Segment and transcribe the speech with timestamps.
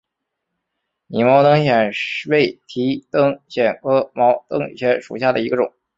[1.05, 1.91] 拟毛灯藓
[2.27, 5.71] 为提灯藓科毛灯藓属下的一个种。